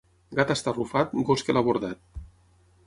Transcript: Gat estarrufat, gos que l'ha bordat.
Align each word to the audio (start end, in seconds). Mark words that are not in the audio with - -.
Gat 0.39 0.53
estarrufat, 0.53 1.13
gos 1.29 1.47
que 1.49 1.57
l'ha 1.57 1.65
bordat. 1.69 2.23